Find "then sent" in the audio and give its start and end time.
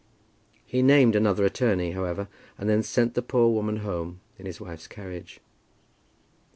2.67-3.13